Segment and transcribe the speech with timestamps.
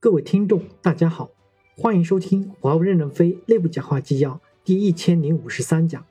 [0.00, 1.28] 各位听众，大家好，
[1.76, 6.04] 欢迎收听华为任正非内部讲话纪要第一千零五十三讲，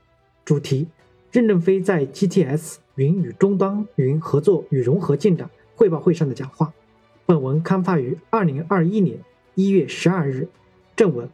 [0.44, 0.88] 主题：
[1.32, 6.74] 任正非在 GTS 云与终端云合作与融合进展汇报会上的讲话。
[7.26, 9.22] 本文刊发于二零二一年
[9.56, 10.50] 一月十二日。
[10.98, 11.30] 正文：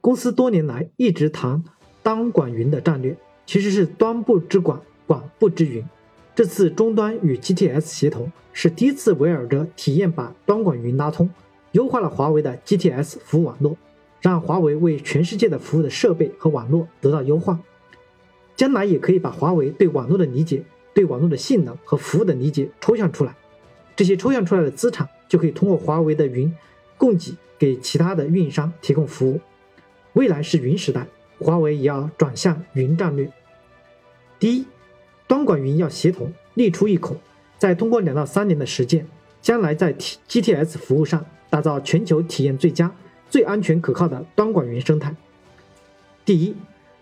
[0.00, 1.62] 公司多年来一直谈
[2.02, 3.14] 端管云的战略，
[3.44, 5.84] 其实是端部之管，管部之云。
[6.34, 11.28] 这次终端与 GTS 协同，是第一次围绕着体验把端管云拉通。
[11.72, 13.76] 优化了华为的 GTS 服务网络，
[14.20, 17.58] 让华为为全世界的服务的设备和网络得到优化。
[18.56, 23.34] 将来也可以把华为对网络的理解、对网络的性能和服务的理解抽象出来。
[23.96, 26.52] 这些抽象出来的资产就可以通过华为的云
[26.98, 29.40] 供给给其他的运营商提供服务。
[30.14, 31.06] 未来是云时代，
[31.38, 33.30] 华为也要转向云战略。
[34.38, 34.66] 第一，
[35.28, 37.16] 端管云要协同，力出一口，
[37.58, 39.06] 再通过两到三年的实践，
[39.40, 41.24] 将来在 T GTS 服务上。
[41.50, 42.90] 打造全球体验最佳、
[43.28, 45.14] 最安全可靠的端管云生态。
[46.24, 46.54] 第一，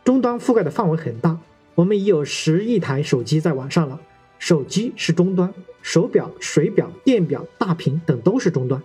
[0.02, 1.38] 终端覆盖的范围很大，
[1.74, 4.00] 我们已有十亿台手机在网上了。
[4.38, 8.82] 手机是终端，手表、水表、电表、大屏等都是终端。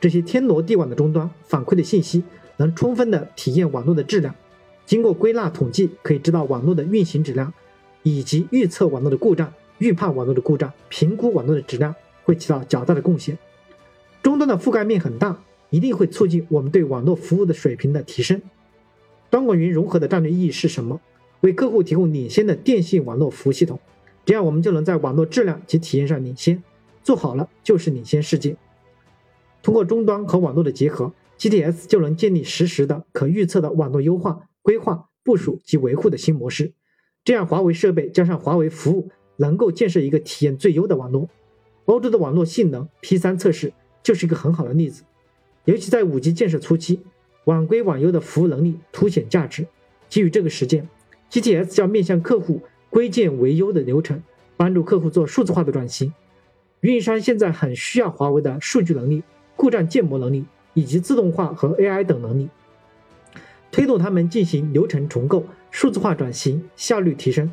[0.00, 2.22] 这些天罗地网的终端反馈的信息，
[2.58, 4.34] 能充分的体验网络的质量。
[4.84, 7.52] 经过归纳统计，可以知道网络的运行质量，
[8.02, 13.38] 以及预测网络的故障、预判网络的故障、评估网络的质量，会起到较大的贡献。
[14.22, 18.40] 终端的覆盖面很大，一定会促进我们对网络服务的水平的提升。
[19.30, 21.00] 端管云融合的战略意义是什么？
[21.40, 23.80] 为客户提供领先的电信网络服务系统，
[24.24, 26.62] 这样我们就能在网络质量及体验上领先，
[27.02, 28.56] 做好了就是领先世界。
[29.60, 36.74] 通过终端和网络的结合，GTS 就能建立实时的可预测的网络优化、规划、部署及维护的新模式。
[37.24, 41.28] 这样，华为设备加上华为服务，能够建设一个体验最优的网络。
[41.86, 43.72] 欧洲的网络性能 P3 测试。
[44.02, 45.02] 就是一个很好的例子，
[45.64, 47.00] 尤其在五 G 建设初期，
[47.44, 49.66] 网规网优的服务能力凸显价值。
[50.08, 50.88] 基于这个实践
[51.30, 54.22] ，GTS 将面向客户规建维优的流程，
[54.56, 56.12] 帮助客户做数字化的转型。
[56.80, 59.22] 运营商现在很需要华为的数据能力、
[59.56, 62.48] 故障建模能力以及自动化和 AI 等能力，
[63.70, 67.50] 推动他们进行流程重构、数字化转型，效率提升。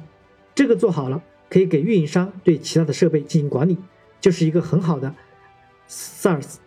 [0.55, 3.77] 这个做好了，可以给运营商对其他的设备进行管理，
[4.19, 5.15] 就是一个很好的。
[5.89, 6.57] SARS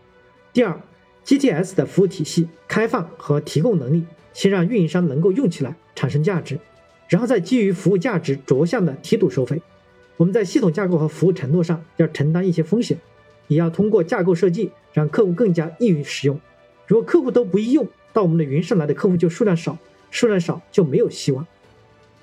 [0.53, 0.81] 第二
[1.25, 6.59] ，GTS 的服务体系开放和提供能力，先让运营商能够用起来，产生价值，
[7.09, 9.63] 然后再基于服务价值着向的梯度收费。
[10.17, 12.99] 我们在系统架构和服务承诺上要承担一些风险，
[13.47, 16.39] 也要通过架构设计让客户更加易于使用。
[16.87, 19.79] 如果客户都不易用，到我们的云上来的客户就数量少，
[20.11, 21.47] 数量少就没有希望。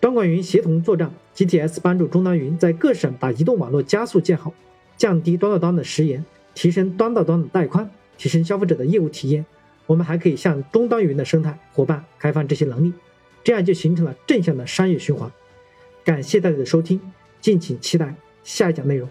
[0.01, 4.53] 端管云协同作战，GTS 帮助终端云在各省把移动网络加速建好，
[4.97, 6.23] 降低端到端的时延。
[6.53, 9.45] 提升端到端的带宽，提升消费者的业务体验。
[9.85, 12.93] 我们还可以向终端云的生态伙伴开放这些能力，
[13.43, 15.31] 这样就形成了正向的商业循环。
[16.03, 17.01] 感谢大家的收听，
[17.41, 19.09] 敬请期待下一讲内容。